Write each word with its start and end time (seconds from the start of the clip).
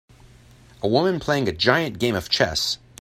A 0.81 0.87
woman 0.87 1.19
playing 1.19 1.47
a 1.47 1.51
giant 1.51 1.99
game 1.99 2.15
of 2.15 2.27
chess. 2.27 2.79